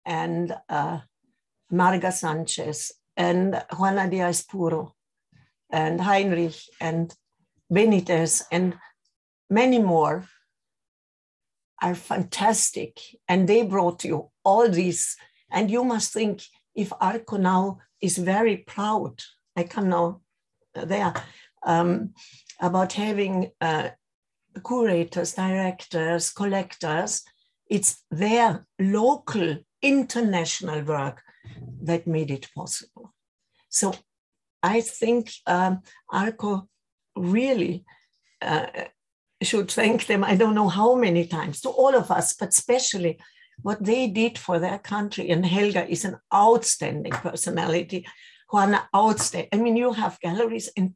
and 0.05 0.55
uh, 0.69 0.99
Marga 1.73 2.13
Sanchez 2.13 2.93
and 3.17 3.65
Juana 3.73 4.11
de 4.11 4.19
Aizpuru 4.19 4.93
and 5.71 5.99
Heinrich 5.99 6.61
and 6.79 7.15
Benitez 7.73 8.43
and 8.53 8.77
many 9.49 9.79
more 9.79 10.29
are 11.81 11.95
fantastic. 11.95 13.01
And 13.29 13.49
they 13.49 13.63
brought 13.63 14.05
you 14.05 14.31
all 14.45 14.69
this. 14.69 15.17
And 15.51 15.71
you 15.71 15.83
must 15.83 16.13
think 16.13 16.43
if 16.75 16.93
Arco 17.01 17.39
now 17.39 17.79
is 18.03 18.19
very 18.19 18.59
proud, 18.59 19.23
I 19.57 19.65
come 19.65 19.89
now 19.89 20.21
there, 20.75 21.15
um, 21.65 22.13
about 22.61 22.93
having 22.93 23.53
uh, 23.63 23.89
curators, 24.63 25.33
directors, 25.33 26.31
collectors, 26.31 27.25
it's 27.69 28.05
their 28.11 28.67
local, 28.79 29.59
international 29.83 30.83
work 30.83 31.23
that 31.83 32.07
made 32.07 32.31
it 32.31 32.49
possible. 32.55 33.15
So 33.69 33.95
I 34.63 34.81
think 34.81 35.31
um, 35.47 35.83
Arco 36.11 36.69
really 37.17 37.85
uh, 38.43 38.67
should 39.43 39.71
thank 39.71 40.07
them, 40.07 40.25
I 40.25 40.37
don't 40.37 40.55
know 40.55 40.69
how 40.69 40.95
many 40.95 41.27
times, 41.27 41.61
to 41.61 41.69
all 41.69 41.95
of 41.95 42.11
us, 42.11 42.35
but 42.35 42.49
especially 42.49 43.19
what 43.63 43.83
they 43.83 44.09
did 44.09 44.39
for 44.39 44.59
their 44.59 44.79
country. 44.79 45.31
And 45.31 45.45
Helga 45.45 45.89
is 45.89 46.05
an 46.05 46.17
outstanding 46.33 47.13
personality. 47.13 48.07
who 48.49 48.59
Juana, 48.59 48.89
outstanding. 48.95 49.49
I 49.53 49.57
mean, 49.57 49.77
you 49.77 49.93
have 49.93 50.21
galleries 50.21 50.71
and, 50.77 50.95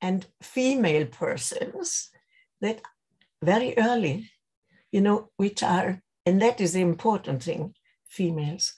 and 0.00 0.26
female 0.42 1.06
persons 1.06 2.10
that 2.60 2.80
very 3.42 3.76
early, 3.76 4.30
you 4.92 5.00
know, 5.00 5.30
which 5.36 5.62
are, 5.62 6.02
and 6.26 6.42
that 6.42 6.60
is 6.60 6.72
the 6.72 6.80
important 6.80 7.44
thing, 7.44 7.74
females, 8.08 8.74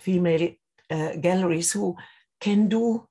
female 0.00 0.50
uh, 0.90 1.12
galleries 1.20 1.72
who 1.72 1.96
can 2.40 2.68
do 2.68 3.06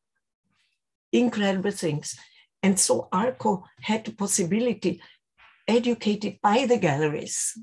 incredible 1.13 1.71
things. 1.71 2.17
And 2.61 2.77
so 2.77 3.07
ARCO 3.11 3.63
had 3.81 4.05
the 4.05 4.11
possibility, 4.11 5.01
educated 5.67 6.39
by 6.43 6.65
the 6.65 6.77
galleries, 6.77 7.57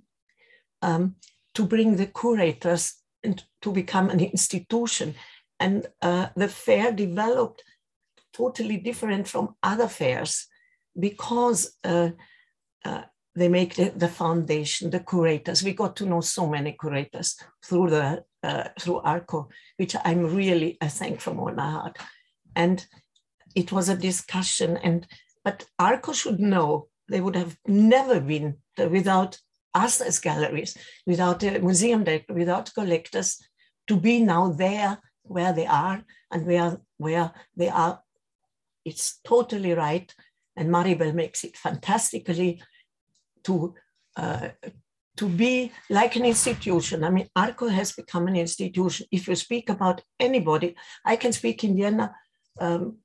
um, 0.81 1.17
to 1.55 1.67
bring 1.67 1.97
the 1.97 2.07
curators 2.07 2.95
and 3.23 3.45
to 3.61 3.71
become 3.71 4.09
an 4.09 4.21
institution. 4.21 5.15
And 5.61 5.87
uh, 6.01 6.29
the 6.37 6.49
fair 6.49 6.91
developed 6.91 7.63
totally 8.33 8.79
different 8.79 9.29
from 9.29 9.57
other 9.63 9.89
fairs 9.89 10.47
because 10.99 11.77
uh, 11.85 12.11
uh, 12.85 13.03
they 13.39 13.49
make 13.49 13.75
the, 13.77 13.91
the, 13.91 14.09
foundation, 14.09 14.91
the 14.91 15.01
curators. 15.01 15.63
We 15.63 15.73
got 15.73 15.97
to 15.97 16.07
know 16.07 16.21
so 16.21 16.47
many 16.47 16.73
curators 16.73 17.37
through 17.65 17.91
the 17.91 18.25
uh, 18.43 18.69
through 18.81 19.01
ARCO, 19.01 19.49
which 19.77 19.95
I'm 20.05 20.35
really 20.35 20.79
I 20.81 20.89
thank 20.89 21.21
from 21.21 21.41
all 21.41 21.53
my 21.53 21.71
heart. 21.71 21.99
And 22.55 22.85
it 23.55 23.73
was 23.73 23.89
a 23.89 23.97
discussion 23.97 24.77
and 24.77 25.07
but 25.45 25.65
arco 25.79 26.13
should 26.13 26.41
know 26.41 26.89
they 27.09 27.21
would 27.21 27.37
have 27.37 27.57
never 27.67 28.21
been 28.21 28.57
without 28.91 29.39
us 29.75 30.01
as 30.01 30.19
galleries 30.19 30.77
without 31.07 31.43
a 31.43 31.59
museum 31.59 32.05
director 32.05 32.35
without 32.35 32.73
collectors 32.75 33.41
to 33.87 33.97
be 33.97 34.21
now 34.21 34.53
there 34.53 34.99
where 35.23 35.53
they 35.53 35.67
are 35.67 36.03
and 36.31 36.47
where 36.47 36.79
where 36.99 37.33
they 37.57 37.69
are 37.69 38.01
it's 38.85 39.21
totally 39.25 39.73
right 39.73 40.15
and 40.57 40.71
maribel 40.71 41.13
makes 41.15 41.45
it 41.45 41.57
fantastically 41.57 42.63
to 43.45 43.75
uh, 44.17 44.49
to 45.17 45.29
be 45.29 45.73
like 45.91 46.15
an 46.17 46.25
institution. 46.25 47.03
I 47.03 47.11
mean, 47.11 47.29
ARCO 47.35 47.67
has 47.69 47.93
become 47.93 48.29
an 48.29 48.37
institution. 48.37 49.07
If 49.11 49.27
you 49.27 49.35
speak 49.35 49.69
about 49.69 50.01
anybody, 50.21 50.77
I 51.05 51.17
can 51.17 51.33
speak 51.33 51.65
in 51.65 51.77
Vienna 51.77 52.15
um, 52.61 52.99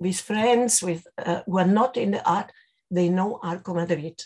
with 0.00 0.20
friends 0.20 0.82
with 0.82 1.06
uh, 1.18 1.42
who 1.46 1.58
are 1.58 1.66
not 1.66 1.96
in 1.96 2.10
the 2.12 2.28
art, 2.28 2.52
they 2.90 3.08
know 3.08 3.38
Arco 3.42 3.74
Madrid. 3.74 4.22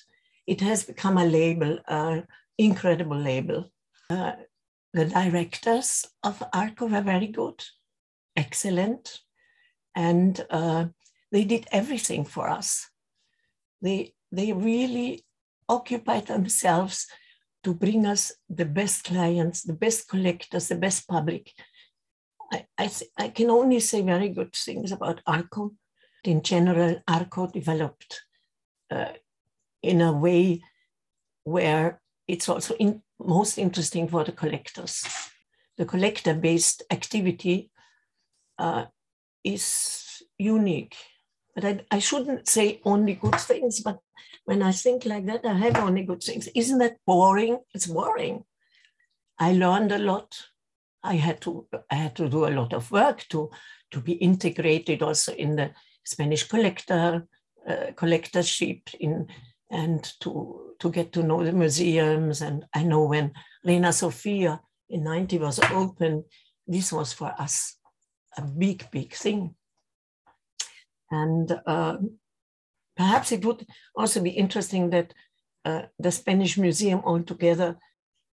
It 0.47 0.61
has 0.61 0.85
become 0.85 1.19
a 1.19 1.25
label, 1.25 1.79
an 1.89 2.27
incredible 2.59 3.19
label. 3.19 3.71
Uh, 4.11 4.33
the 4.93 5.07
directors 5.07 6.05
of 6.23 6.43
Arco 6.53 6.87
were 6.87 7.01
very 7.01 7.29
good, 7.29 7.63
excellent, 8.37 9.21
and 9.95 10.45
uh, 10.51 10.87
they 11.31 11.45
did 11.45 11.67
everything 11.73 12.25
for 12.25 12.49
us. 12.49 12.91
They, 13.81 14.15
they 14.33 14.53
really 14.53 15.25
occupied 15.69 16.27
themselves 16.27 17.07
to 17.63 17.75
bring 17.75 18.07
us 18.07 18.33
the 18.49 18.65
best 18.65 19.05
clients, 19.05 19.63
the 19.63 19.73
best 19.75 20.09
collectors, 20.09 20.69
the 20.69 20.75
best 20.75 21.07
public. 21.07 21.53
I, 22.53 22.67
I, 22.77 22.91
I 23.19 23.29
can 23.29 23.51
only 23.51 23.79
say 23.81 24.03
very 24.03 24.31
good 24.31 24.53
things 24.55 24.91
about 24.91 25.21
ARCO. 25.27 25.73
In 26.25 26.43
general, 26.43 27.01
ARCO 27.07 27.47
developed 27.47 28.23
uh, 28.91 29.13
in 29.83 30.01
a 30.01 30.13
way 30.13 30.63
where 31.45 32.01
it's 32.27 32.49
also 32.49 32.75
in, 32.75 33.03
most 33.19 33.59
interesting 33.59 34.09
for 34.09 34.25
the 34.25 34.33
collectors. 34.33 35.05
The 35.77 35.85
collector 35.87 36.35
based 36.35 36.83
activity 36.91 37.71
uh, 38.59 38.87
is 39.45 40.23
unique. 40.39 40.97
But 41.55 41.65
I, 41.65 41.81
I 41.91 41.99
shouldn't 41.99 42.49
say 42.49 42.81
only 42.85 43.15
good 43.15 43.39
things, 43.41 43.81
but 43.81 43.99
when 44.45 44.63
I 44.63 44.73
think 44.73 45.05
like 45.05 45.27
that, 45.27 45.45
I 45.45 45.55
have 45.55 45.77
only 45.77 46.03
good 46.03 46.23
things. 46.23 46.49
Isn't 46.55 46.79
that 46.79 46.97
boring? 47.07 47.59
It's 47.75 47.87
boring. 47.87 48.45
I 49.39 49.53
learned 49.53 49.93
a 49.93 49.99
lot. 49.99 50.37
I 51.03 51.17
had 51.17 51.41
to 51.43 51.67
I 51.91 51.97
had 51.97 52.17
to 52.17 52.29
do 52.29 52.47
a 52.47 52.57
lot 52.57 52.73
of 52.73 52.91
work 52.91 53.27
to 53.31 53.51
to 53.91 54.01
be 54.01 54.13
integrated 54.13 55.03
also 55.03 55.33
in 55.35 55.57
the 55.57 55.73
Spanish 56.05 56.49
collector 56.49 57.27
uh, 57.69 57.93
collectorship 57.95 58.95
in 59.01 59.27
and 59.71 60.13
to 60.21 60.75
to 60.79 60.91
get 60.91 61.13
to 61.13 61.23
know 61.23 61.43
the 61.45 61.53
museums. 61.53 62.43
And 62.43 62.65
I 62.75 62.83
know 62.83 63.05
when 63.05 63.33
Reina 63.65 63.93
Sofia 63.93 64.61
in 64.89 65.05
90 65.05 65.39
was 65.39 65.61
open, 65.71 66.25
this 66.67 66.93
was 66.93 67.13
for 67.13 67.33
us 67.39 67.77
a 68.37 68.43
big, 68.43 68.91
big 68.91 69.15
thing. 69.15 69.55
And 71.13 71.61
uh, 71.67 71.99
perhaps 72.97 73.31
it 73.33 73.45
would 73.45 73.67
also 73.95 74.21
be 74.21 74.31
interesting 74.31 74.91
that 74.91 75.13
uh, 75.65 75.83
the 75.99 76.11
Spanish 76.11 76.57
Museum 76.59 77.03
altogether 77.05 77.77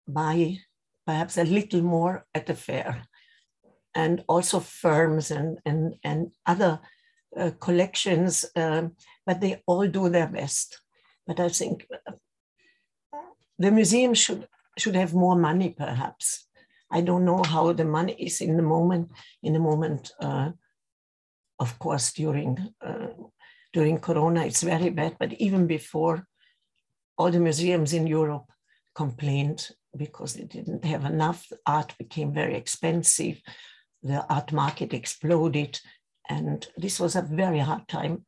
buy 0.07 0.57
perhaps 1.05 1.37
a 1.37 1.43
little 1.43 1.81
more 1.81 2.25
at 2.33 2.47
the 2.47 2.55
fair 2.55 3.03
and 3.95 4.23
also 4.27 4.59
firms 4.59 5.29
and, 5.31 5.59
and, 5.65 5.95
and 6.03 6.31
other 6.45 6.79
uh, 7.37 7.51
collections, 7.59 8.45
um, 8.55 8.95
but 9.25 9.39
they 9.39 9.61
all 9.67 9.87
do 9.87 10.09
their 10.09 10.27
best. 10.27 10.81
But 11.27 11.39
I 11.39 11.49
think 11.49 11.87
uh, 12.07 12.13
the 13.59 13.71
museum 13.71 14.13
should, 14.13 14.47
should 14.77 14.95
have 14.95 15.13
more 15.13 15.35
money, 15.35 15.69
perhaps. 15.69 16.47
I 16.91 17.01
don't 17.01 17.25
know 17.25 17.43
how 17.43 17.73
the 17.73 17.85
money 17.85 18.13
is 18.13 18.41
in 18.41 18.57
the 18.57 18.63
moment. 18.63 19.11
In 19.41 19.53
the 19.53 19.59
moment, 19.59 20.11
uh, 20.19 20.51
of 21.59 21.79
course, 21.79 22.13
during 22.13 22.73
uh, 22.85 23.07
during 23.73 23.99
Corona, 23.99 24.45
it's 24.45 24.61
very 24.61 24.89
bad. 24.89 25.15
But 25.19 25.33
even 25.33 25.67
before, 25.67 26.27
all 27.17 27.31
the 27.31 27.39
museums 27.39 27.93
in 27.93 28.07
Europe 28.07 28.45
complained 28.95 29.69
because 29.97 30.33
they 30.33 30.43
didn't 30.43 30.85
have 30.85 31.05
enough. 31.05 31.47
Art 31.65 31.95
became 31.97 32.33
very 32.33 32.55
expensive. 32.55 33.41
The 34.01 34.25
art 34.31 34.51
market 34.51 34.93
exploded. 34.93 35.79
And 36.29 36.67
this 36.77 36.99
was 36.99 37.15
a 37.15 37.21
very 37.21 37.59
hard 37.59 37.87
time 37.87 38.25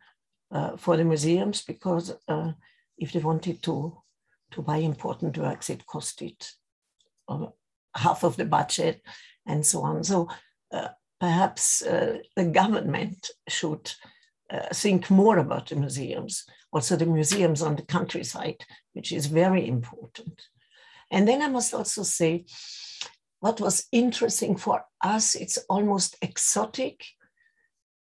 uh, 0.51 0.77
for 0.77 0.97
the 0.97 1.03
museums 1.03 1.63
because 1.63 2.15
uh, 2.27 2.51
if 2.97 3.11
they 3.11 3.19
wanted 3.19 3.61
to, 3.63 3.97
to 4.51 4.61
buy 4.61 4.77
important 4.77 5.37
works, 5.37 5.69
it 5.69 5.85
costed 5.85 6.35
uh, 7.27 7.47
half 7.95 8.23
of 8.23 8.35
the 8.35 8.45
budget 8.45 9.01
and 9.47 9.65
so 9.65 9.81
on. 9.81 10.03
So 10.03 10.29
uh, 10.71 10.89
perhaps 11.19 11.81
uh, 11.81 12.17
the 12.35 12.45
government 12.45 13.29
should 13.47 13.91
uh, 14.51 14.67
think 14.73 15.09
more 15.09 15.37
about 15.37 15.67
the 15.67 15.75
museums, 15.75 16.45
also 16.71 16.95
the 16.95 17.05
museums 17.05 17.61
on 17.61 17.75
the 17.75 17.81
countryside, 17.83 18.63
which 18.93 19.11
is 19.11 19.25
very 19.27 19.67
important. 19.67 20.41
And 21.11 21.27
then 21.27 21.41
I 21.41 21.47
must 21.47 21.73
also 21.73 22.03
say, 22.03 22.45
what 23.39 23.61
was 23.61 23.87
interesting 23.91 24.57
for 24.57 24.83
us, 25.01 25.35
it's 25.35 25.57
almost 25.69 26.15
exotic 26.21 27.05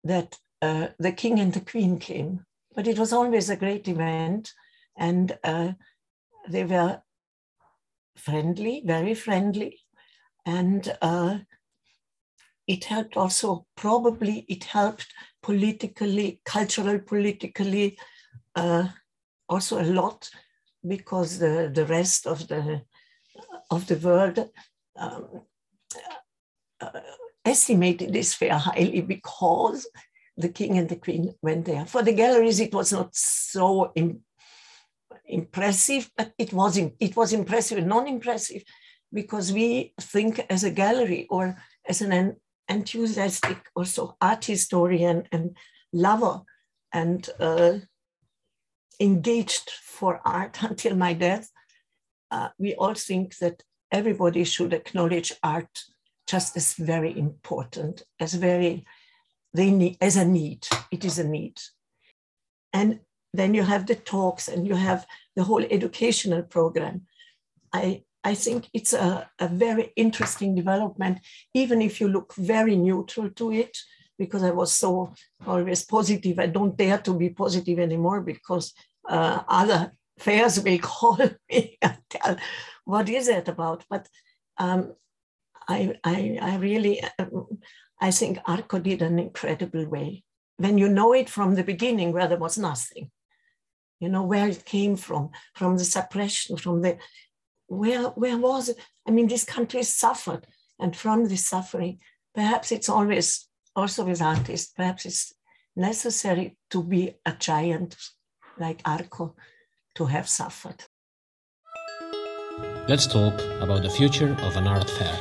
that 0.02 0.38
uh, 0.62 0.88
the 0.98 1.12
king 1.12 1.38
and 1.38 1.52
the 1.52 1.60
queen 1.60 1.98
came, 1.98 2.44
but 2.74 2.86
it 2.86 2.98
was 2.98 3.12
always 3.12 3.50
a 3.50 3.56
great 3.56 3.88
event. 3.88 4.52
And 4.96 5.36
uh, 5.42 5.72
they 6.48 6.64
were 6.64 7.02
friendly, 8.16 8.82
very 8.84 9.14
friendly. 9.14 9.80
And 10.46 10.96
uh, 11.02 11.38
it 12.66 12.84
helped 12.84 13.16
also, 13.16 13.66
probably 13.76 14.46
it 14.48 14.64
helped 14.64 15.06
politically, 15.42 16.40
cultural, 16.44 16.98
politically, 16.98 17.98
uh, 18.54 18.88
also 19.48 19.80
a 19.80 19.84
lot 19.84 20.28
because 20.86 21.38
the, 21.38 21.70
the 21.72 21.86
rest 21.86 22.26
of 22.26 22.48
the 22.48 22.82
of 23.70 23.86
the 23.86 23.96
world 23.96 24.48
um, 24.96 25.42
uh, 26.80 27.00
estimated 27.44 28.12
this 28.12 28.34
fair 28.34 28.56
highly 28.56 29.00
because 29.00 29.86
the 30.36 30.48
king 30.48 30.78
and 30.78 30.88
the 30.88 30.96
queen 30.96 31.34
went 31.42 31.64
there. 31.64 31.84
For 31.86 32.02
the 32.02 32.12
galleries, 32.12 32.60
it 32.60 32.72
was 32.72 32.92
not 32.92 33.14
so 33.14 33.92
Im 33.94 34.22
impressive, 35.26 36.10
but 36.16 36.32
it 36.38 36.52
was 36.52 36.76
it 36.76 37.16
was 37.16 37.32
impressive 37.32 37.78
and 37.78 37.88
non-impressive 37.88 38.62
because 39.12 39.52
we 39.52 39.94
think 40.00 40.44
as 40.50 40.64
a 40.64 40.70
gallery 40.70 41.26
or 41.30 41.56
as 41.88 42.02
an 42.02 42.36
enthusiastic 42.68 43.58
also 43.74 44.16
art 44.20 44.44
historian 44.44 45.28
and 45.32 45.56
lover 45.92 46.42
and 46.92 47.28
uh, 47.40 47.78
engaged 49.00 49.70
for 49.70 50.20
art 50.24 50.62
until 50.62 50.96
my 50.96 51.12
death, 51.12 51.50
uh, 52.30 52.48
we 52.58 52.74
all 52.74 52.94
think 52.94 53.36
that 53.38 53.62
everybody 53.92 54.44
should 54.44 54.72
acknowledge 54.72 55.32
art 55.42 55.84
just 56.26 56.56
as 56.56 56.74
very 56.74 57.16
important, 57.18 58.02
as 58.18 58.34
very 58.34 58.84
they 59.52 59.70
need 59.70 59.96
as 60.00 60.16
a 60.16 60.24
need. 60.24 60.66
It 60.90 61.04
is 61.04 61.18
a 61.18 61.24
need. 61.24 61.60
And 62.72 63.00
then 63.32 63.54
you 63.54 63.62
have 63.62 63.86
the 63.86 63.94
talks 63.94 64.48
and 64.48 64.66
you 64.66 64.74
have 64.74 65.06
the 65.36 65.44
whole 65.44 65.64
educational 65.70 66.42
program. 66.42 67.02
I 67.72 68.02
I 68.24 68.34
think 68.34 68.70
it's 68.72 68.94
a, 68.94 69.28
a 69.38 69.48
very 69.48 69.92
interesting 69.96 70.54
development, 70.54 71.18
even 71.52 71.82
if 71.82 72.00
you 72.00 72.08
look 72.08 72.34
very 72.34 72.74
neutral 72.74 73.28
to 73.30 73.52
it, 73.52 73.76
because 74.18 74.42
I 74.42 74.50
was 74.50 74.72
so 74.72 75.12
always 75.46 75.84
positive. 75.84 76.38
I 76.38 76.46
don't 76.46 76.76
dare 76.76 76.98
to 76.98 77.14
be 77.14 77.30
positive 77.30 77.78
anymore 77.78 78.22
because 78.22 78.72
uh, 79.08 79.42
other 79.46 79.92
fairs 80.18 80.58
will 80.60 80.78
call 80.82 81.18
me 81.50 81.76
and 81.82 81.98
tell 82.08 82.36
what 82.84 83.08
is 83.08 83.28
it 83.28 83.48
about. 83.48 83.84
But 83.90 84.08
um, 84.58 84.94
I, 85.68 85.98
I, 86.02 86.38
I 86.40 86.56
really, 86.56 87.02
um, 87.18 87.58
I 88.00 88.10
think 88.10 88.38
Arco 88.46 88.78
did 88.78 89.02
an 89.02 89.18
incredible 89.18 89.86
way. 89.86 90.24
When 90.56 90.78
you 90.78 90.88
know 90.88 91.12
it 91.12 91.28
from 91.28 91.56
the 91.56 91.64
beginning, 91.64 92.12
where 92.12 92.28
there 92.28 92.38
was 92.38 92.56
nothing, 92.56 93.10
you 94.00 94.08
know 94.08 94.22
where 94.22 94.48
it 94.48 94.64
came 94.64 94.96
from, 94.96 95.30
from 95.54 95.76
the 95.76 95.84
suppression, 95.84 96.56
from 96.56 96.82
the 96.82 96.98
where 97.66 98.08
where 98.10 98.38
was 98.38 98.68
it? 98.68 98.76
I 99.06 99.10
mean, 99.10 99.28
this 99.28 99.44
country 99.44 99.82
suffered, 99.82 100.46
and 100.78 100.96
from 100.96 101.28
this 101.28 101.46
suffering, 101.48 101.98
perhaps 102.34 102.72
it's 102.72 102.88
always 102.88 103.48
also 103.74 104.04
with 104.04 104.22
artists. 104.22 104.72
Perhaps 104.72 105.06
it's 105.06 105.32
necessary 105.76 106.56
to 106.70 106.82
be 106.82 107.14
a 107.26 107.32
giant 107.32 107.96
like 108.58 108.80
Arco 108.84 109.34
to 109.96 110.06
have 110.06 110.28
suffered. 110.28 110.84
Let's 112.88 113.06
talk 113.06 113.34
about 113.60 113.82
the 113.82 113.90
future 113.90 114.36
of 114.40 114.56
an 114.56 114.66
art 114.66 114.90
fair. 114.90 115.18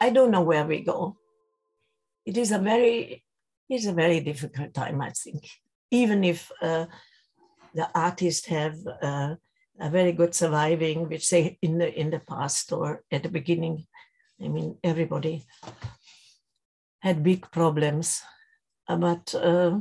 I 0.00 0.10
don't 0.10 0.30
know 0.30 0.42
where 0.42 0.66
we 0.66 0.80
go. 0.80 1.16
It 2.24 2.36
is 2.36 2.52
a 2.52 2.58
very, 2.58 3.24
it 3.68 3.74
is 3.74 3.86
a 3.86 3.92
very 3.92 4.20
difficult 4.20 4.74
time, 4.74 5.00
I 5.00 5.10
think. 5.10 5.48
Even 5.90 6.24
if 6.24 6.50
uh, 6.60 6.86
the 7.76 7.88
artists 7.94 8.46
have 8.46 8.74
uh, 9.02 9.34
a 9.78 9.90
very 9.90 10.12
good 10.12 10.34
surviving, 10.34 11.08
which 11.08 11.26
say 11.26 11.58
in 11.60 11.76
the 11.76 11.92
in 11.92 12.10
the 12.10 12.20
past 12.20 12.72
or 12.72 13.04
at 13.12 13.22
the 13.22 13.28
beginning, 13.28 13.86
I 14.42 14.48
mean 14.48 14.78
everybody 14.82 15.44
had 17.00 17.22
big 17.22 17.50
problems, 17.50 18.22
uh, 18.88 18.96
but 18.96 19.34
uh, 19.34 19.78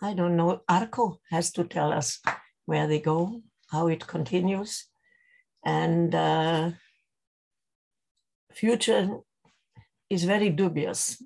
I 0.00 0.14
don't 0.14 0.36
know. 0.36 0.62
Arco 0.66 1.20
has 1.30 1.52
to 1.52 1.64
tell 1.64 1.92
us 1.92 2.20
where 2.64 2.86
they 2.86 3.00
go, 3.00 3.42
how 3.70 3.88
it 3.88 4.06
continues, 4.06 4.86
and 5.62 6.14
uh, 6.14 6.70
future 8.52 9.10
is 10.08 10.24
very 10.24 10.48
dubious. 10.48 11.22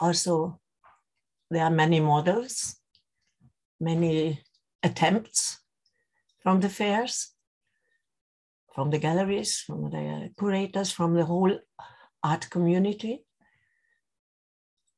Also, 0.00 0.60
there 1.50 1.64
are 1.64 1.70
many 1.70 1.98
models 1.98 2.76
many 3.84 4.42
attempts 4.82 5.60
from 6.42 6.60
the 6.60 6.68
fairs, 6.68 7.30
from 8.74 8.90
the 8.90 8.98
galleries, 8.98 9.60
from 9.60 9.90
the 9.90 10.30
curators, 10.38 10.90
from 10.90 11.14
the 11.14 11.24
whole 11.24 11.58
art 12.22 12.50
community. 12.50 13.24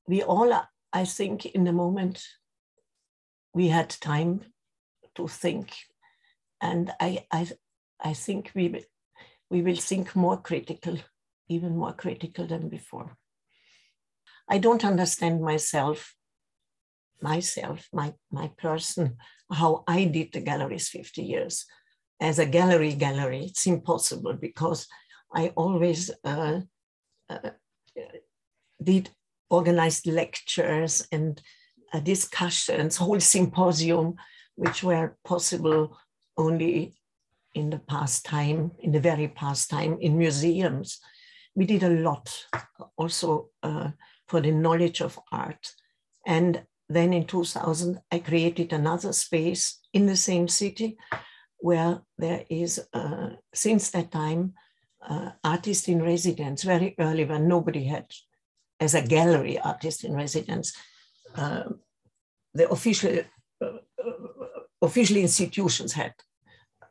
We 0.09 0.23
all, 0.23 0.53
I 0.93 1.05
think, 1.05 1.47
in 1.47 1.65
the 1.65 1.73
moment, 1.73 2.23
we 3.53 3.69
had 3.69 3.91
time 3.91 4.41
to 5.17 5.29
think. 5.29 5.73
And 6.61 6.93
I, 7.01 7.27
I, 7.31 7.49
I 8.01 8.13
think 8.15 8.53
we, 8.55 8.85
we 9.51 9.63
will 9.63 9.77
think 9.77 10.17
more 10.17 10.37
critical, 10.37 10.99
even 11.49 11.77
more 11.77 11.93
critical 11.93 12.47
than 12.47 12.69
before. 12.69 13.17
I 14.49 14.59
don't 14.59 14.85
understand 14.85 15.43
myself, 15.43 16.15
myself, 17.21 17.89
my, 17.93 18.15
my 18.31 18.51
person, 18.59 19.17
how 19.53 19.85
I 19.87 20.05
did 20.05 20.33
the 20.33 20.41
galleries 20.41 20.89
50 20.89 21.23
years. 21.23 21.65
As 22.21 22.39
a 22.39 22.47
gallery 22.47 22.95
gallery, 22.95 23.45
it's 23.47 23.67
impossible 23.67 24.35
because 24.35 24.87
I 25.35 25.49
always 25.49 26.11
uh, 26.25 26.61
uh, 27.29 27.51
did 28.83 29.11
organized 29.51 30.07
lectures 30.07 31.07
and 31.13 31.41
uh, 31.93 32.01
discussions, 32.01 32.97
whole 32.97 33.21
symposium, 33.21 34.15
which 34.57 34.83
were 34.83 35.17
possible 35.25 35.99
only 36.37 36.97
in 37.55 37.71
the 37.71 37.79
past 37.79 38.25
time, 38.25 38.71
in 38.81 38.93
the 38.93 39.01
very 39.01 39.29
past 39.29 39.71
time, 39.71 39.99
in 40.01 40.19
museums. 40.19 40.99
We 41.55 41.65
did 41.65 41.83
a 41.83 41.91
lot 41.91 42.45
also 42.97 43.49
uh, 43.63 43.91
for 44.29 44.41
the 44.41 44.51
knowledge 44.51 45.01
of 45.01 45.19
art. 45.33 45.73
And 46.27 46.63
then 46.89 47.13
in 47.13 47.27
2000, 47.27 48.01
I 48.13 48.19
created 48.21 48.73
another 48.73 49.13
space 49.13 49.81
in 49.93 50.07
the 50.07 50.17
same 50.17 50.49
city 50.49 50.97
where 51.59 52.03
there 52.19 52.45
is, 52.49 52.87
uh, 52.93 53.31
since 53.55 53.91
that 53.91 54.13
time, 54.13 54.55
uh, 55.09 55.31
artist 55.45 55.89
in 55.89 56.03
residence 56.03 56.63
very 56.63 56.95
early 56.99 57.25
when 57.25 57.49
nobody 57.49 57.85
had, 57.85 58.07
as 58.81 58.95
a 58.95 59.03
gallery 59.03 59.59
artist 59.59 60.05
in 60.05 60.15
residence, 60.15 60.77
uh, 61.37 61.65
the 62.55 62.69
official 62.71 63.19
uh, 63.61 63.67
uh, 63.67 64.13
official 64.83 65.17
institutions 65.17 65.93
had 65.93 66.15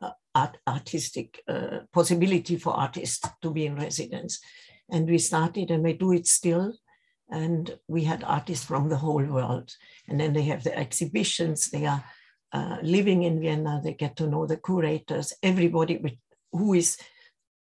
uh, 0.00 0.10
art, 0.34 0.58
artistic 0.66 1.42
possibility 1.92 2.56
for 2.56 2.72
artists 2.72 3.28
to 3.42 3.50
be 3.50 3.66
in 3.66 3.76
residence, 3.76 4.40
and 4.90 5.08
we 5.08 5.18
started, 5.18 5.70
and 5.70 5.82
we 5.82 5.92
do 5.92 6.12
it 6.12 6.26
still. 6.26 6.72
And 7.28 7.78
we 7.88 8.04
had 8.04 8.22
artists 8.24 8.64
from 8.64 8.88
the 8.88 8.96
whole 8.96 9.24
world, 9.24 9.74
and 10.08 10.20
then 10.20 10.32
they 10.32 10.42
have 10.44 10.62
the 10.62 10.76
exhibitions. 10.76 11.70
They 11.70 11.86
are 11.86 12.04
living 12.82 13.24
in 13.24 13.40
Vienna. 13.40 13.80
They 13.82 13.94
get 13.94 14.16
to 14.16 14.26
know 14.26 14.46
the 14.46 14.56
curators, 14.56 15.32
everybody 15.42 15.98
with, 15.98 16.14
who 16.52 16.74
is 16.74 16.96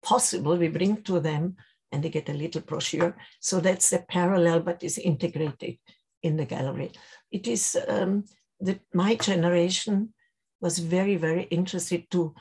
possible, 0.02 0.56
we 0.56 0.68
bring 0.68 1.02
to 1.02 1.20
them 1.20 1.56
and 1.92 2.02
they 2.02 2.08
get 2.08 2.28
a 2.28 2.34
little 2.34 2.62
brochure. 2.62 3.16
So 3.40 3.60
that's 3.60 3.92
a 3.92 4.00
parallel, 4.00 4.60
but 4.60 4.82
is 4.82 4.98
integrated 4.98 5.78
in 6.22 6.36
the 6.36 6.44
gallery. 6.44 6.92
It 7.30 7.46
is 7.46 7.76
um, 7.86 8.24
that 8.60 8.80
my 8.92 9.14
generation 9.14 10.14
was 10.60 10.78
very, 10.78 11.16
very 11.16 11.44
interested 11.44 12.10
to, 12.10 12.34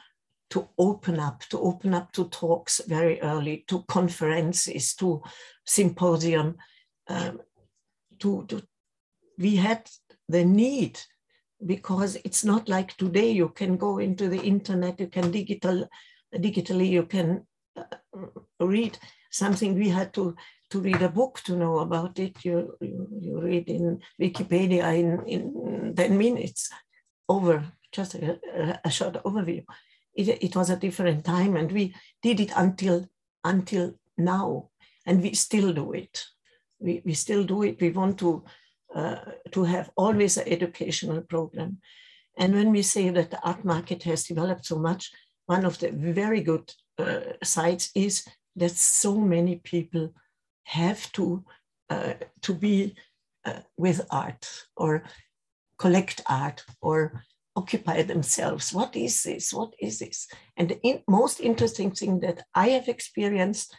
to 0.51 0.69
open 0.77 1.19
up, 1.19 1.41
to 1.49 1.59
open 1.59 1.93
up 1.93 2.11
to 2.13 2.29
talks 2.29 2.81
very 2.87 3.21
early, 3.21 3.65
to 3.67 3.83
conferences, 3.83 4.95
to 4.95 5.21
symposium. 5.65 6.57
Um, 7.11 7.41
to, 8.19 8.45
to, 8.47 8.61
we 9.37 9.55
had 9.55 9.89
the 10.29 10.45
need 10.45 10.99
because 11.65 12.17
it's 12.23 12.43
not 12.43 12.69
like 12.69 12.95
today 12.97 13.31
you 13.31 13.49
can 13.49 13.77
go 13.77 13.97
into 13.97 14.29
the 14.29 14.41
internet, 14.41 14.99
you 14.99 15.07
can 15.07 15.31
digital, 15.31 15.87
digitally, 16.35 16.89
you 16.89 17.03
can 17.03 17.45
uh, 17.77 17.83
read 18.59 18.97
something 19.31 19.75
we 19.75 19.89
had 19.89 20.13
to 20.13 20.35
to 20.69 20.79
read 20.79 21.01
a 21.01 21.09
book 21.09 21.41
to 21.41 21.55
know 21.55 21.79
about 21.79 22.17
it. 22.19 22.45
You 22.45 22.75
you, 22.81 23.07
you 23.19 23.41
read 23.41 23.67
in 23.67 23.99
Wikipedia 24.19 24.97
in, 24.97 25.25
in 25.27 25.93
10 25.95 26.17
minutes 26.17 26.69
over 27.27 27.63
just 27.91 28.15
a, 28.15 28.79
a 28.83 28.89
short 28.89 29.15
overview. 29.23 29.65
It, 30.13 30.43
it 30.43 30.55
was 30.55 30.69
a 30.69 30.77
different 30.77 31.25
time 31.25 31.55
and 31.55 31.71
we 31.71 31.93
did 32.21 32.39
it 32.39 32.51
until 32.55 33.05
until 33.43 33.93
now 34.17 34.69
and 35.05 35.21
we 35.21 35.33
still 35.33 35.73
do 35.73 35.91
it. 35.93 36.25
We, 36.81 37.01
we 37.05 37.13
still 37.13 37.43
do 37.43 37.63
it. 37.63 37.79
We 37.79 37.91
want 37.91 38.17
to 38.19 38.43
uh, 38.95 39.15
to 39.51 39.63
have 39.63 39.89
always 39.95 40.37
an 40.37 40.47
educational 40.47 41.21
program. 41.21 41.77
And 42.37 42.53
when 42.53 42.71
we 42.71 42.81
say 42.81 43.09
that 43.09 43.31
the 43.31 43.41
art 43.41 43.63
market 43.63 44.03
has 44.03 44.25
developed 44.25 44.65
so 44.65 44.77
much, 44.77 45.11
one 45.45 45.65
of 45.65 45.79
the 45.79 45.91
very 45.91 46.41
good 46.41 46.73
uh, 46.97 47.19
sides 47.43 47.91
is 47.95 48.27
that 48.55 48.71
so 48.71 49.15
many 49.15 49.57
people 49.57 50.13
have 50.63 51.11
to 51.13 51.43
uh, 51.89 52.13
to 52.41 52.53
be 52.53 52.95
uh, 53.45 53.59
with 53.77 54.01
art 54.11 54.47
or 54.75 55.03
collect 55.77 56.21
art 56.27 56.63
or 56.81 57.23
occupy 57.55 58.01
themselves. 58.01 58.73
What 58.73 58.95
is 58.95 59.23
this? 59.23 59.53
What 59.53 59.73
is 59.79 59.99
this? 59.99 60.27
And 60.57 60.69
the 60.69 60.79
in, 60.81 61.03
most 61.07 61.39
interesting 61.39 61.91
thing 61.91 62.19
that 62.21 62.43
I 62.55 62.69
have 62.69 62.87
experienced 62.87 63.75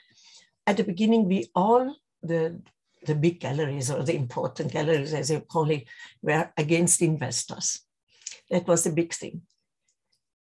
at 0.66 0.76
the 0.76 0.84
beginning, 0.84 1.28
we 1.28 1.50
all 1.54 1.96
the 2.22 2.60
the 3.06 3.14
big 3.14 3.40
galleries 3.40 3.90
or 3.90 4.02
the 4.02 4.14
important 4.14 4.72
galleries, 4.72 5.14
as 5.14 5.30
you 5.30 5.40
call 5.40 5.70
it, 5.70 5.84
were 6.22 6.52
against 6.56 7.02
investors. 7.02 7.80
That 8.50 8.66
was 8.66 8.84
the 8.84 8.92
big 8.92 9.12
thing. 9.12 9.42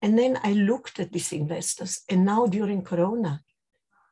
And 0.01 0.17
then 0.17 0.39
I 0.43 0.53
looked 0.53 0.99
at 0.99 1.11
these 1.11 1.33
investors, 1.33 2.01
and 2.09 2.25
now 2.25 2.45
during 2.45 2.83
Corona, 2.83 3.41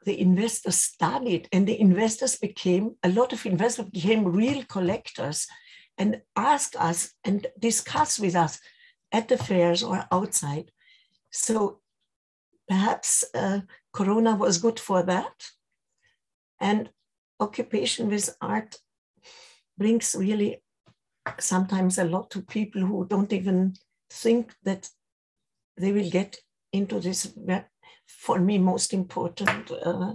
the 0.03 0.19
investors 0.19 0.75
studied, 0.75 1.47
and 1.51 1.67
the 1.67 1.79
investors 1.79 2.36
became 2.36 2.95
a 3.03 3.10
lot 3.10 3.34
of 3.34 3.45
investors 3.45 3.86
became 3.89 4.25
real 4.25 4.63
collectors 4.65 5.47
and 5.97 6.21
asked 6.36 6.75
us 6.75 7.13
and 7.23 7.47
discussed 7.60 8.19
with 8.19 8.36
us 8.36 8.60
at 9.12 9.27
the 9.27 9.38
fairs 9.38 9.84
or 9.84 10.05
outside. 10.12 10.71
So 11.31 11.79
perhaps 12.67 13.23
uh, 13.34 13.62
Corona 13.93 14.36
was 14.36 14.58
good 14.58 14.79
for 14.79 15.03
that. 15.03 15.51
And 16.60 16.89
occupation 17.39 18.10
with 18.10 18.36
art 18.41 18.78
brings 19.78 20.15
really 20.17 20.62
sometimes 21.39 21.98
a 21.98 22.04
lot 22.04 22.30
to 22.32 22.41
people 22.41 22.82
who 22.82 23.06
don't 23.08 23.34
even 23.34 23.74
think 24.10 24.54
that 24.63 24.89
they 25.78 25.91
will 25.91 26.10
get 26.10 26.38
into 26.71 27.00
this, 27.00 27.34
for 28.08 28.39
me, 28.39 28.58
most 28.58 28.93
important 28.93 29.71
uh, 29.71 30.13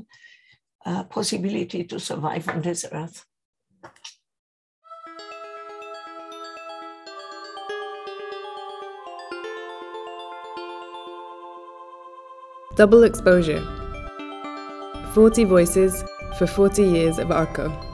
uh, 0.86 1.04
possibility 1.04 1.84
to 1.84 1.98
survive 1.98 2.48
on 2.48 2.62
this 2.62 2.86
earth. 2.92 3.26
Double 12.76 13.02
exposure 13.02 13.60
40 15.12 15.44
voices 15.44 16.02
for 16.40 16.46
40 16.46 16.82
years 16.84 17.18
of 17.18 17.30
ARCO. 17.30 17.89